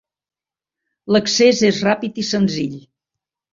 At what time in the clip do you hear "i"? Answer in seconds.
2.25-2.27